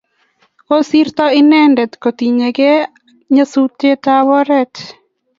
[0.67, 2.71] kosirto inendet kotienge
[3.33, 4.73] nyasutiet ab oret